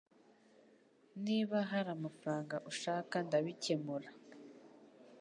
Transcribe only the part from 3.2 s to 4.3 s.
ndabikemura